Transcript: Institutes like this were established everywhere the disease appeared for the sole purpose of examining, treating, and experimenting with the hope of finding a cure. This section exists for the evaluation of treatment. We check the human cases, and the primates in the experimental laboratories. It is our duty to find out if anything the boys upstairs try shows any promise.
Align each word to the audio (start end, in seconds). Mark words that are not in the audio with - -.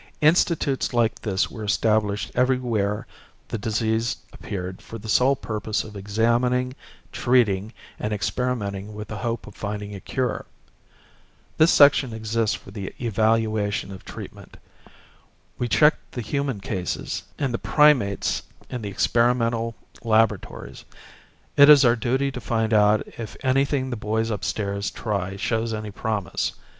Institutes 0.21 0.95
like 0.95 1.21
this 1.21 1.51
were 1.51 1.63
established 1.63 2.31
everywhere 2.33 3.05
the 3.49 3.59
disease 3.59 4.17
appeared 4.33 4.81
for 4.81 4.97
the 4.97 5.07
sole 5.07 5.35
purpose 5.35 5.83
of 5.83 5.95
examining, 5.95 6.73
treating, 7.11 7.71
and 7.99 8.11
experimenting 8.11 8.95
with 8.95 9.09
the 9.09 9.17
hope 9.17 9.45
of 9.45 9.53
finding 9.53 9.93
a 9.93 9.99
cure. 9.99 10.45
This 11.59 11.71
section 11.71 12.13
exists 12.13 12.55
for 12.55 12.71
the 12.71 12.95
evaluation 12.99 13.91
of 13.91 14.03
treatment. 14.03 14.57
We 15.59 15.67
check 15.67 15.97
the 16.09 16.21
human 16.21 16.61
cases, 16.61 17.21
and 17.37 17.53
the 17.53 17.59
primates 17.59 18.41
in 18.71 18.81
the 18.81 18.89
experimental 18.89 19.75
laboratories. 20.03 20.83
It 21.55 21.69
is 21.69 21.85
our 21.85 21.95
duty 21.95 22.31
to 22.31 22.41
find 22.41 22.73
out 22.73 23.07
if 23.19 23.37
anything 23.43 23.91
the 23.91 23.95
boys 23.95 24.31
upstairs 24.31 24.89
try 24.89 25.35
shows 25.35 25.75
any 25.75 25.91
promise. 25.91 26.53